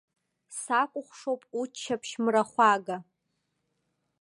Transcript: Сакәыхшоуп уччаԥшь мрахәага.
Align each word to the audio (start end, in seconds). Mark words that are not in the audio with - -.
Сакәыхшоуп 0.59 1.41
уччаԥшь 1.59 2.15
мрахәага. 2.23 2.97